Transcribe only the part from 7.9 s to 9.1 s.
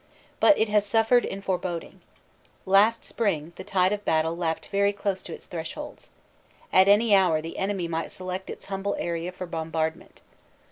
select its humble